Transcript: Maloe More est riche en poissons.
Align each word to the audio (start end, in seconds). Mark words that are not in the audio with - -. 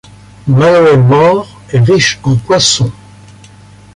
Maloe 0.47 0.97
More 0.97 1.47
est 1.71 1.79
riche 1.79 2.19
en 2.23 2.35
poissons. 2.35 2.91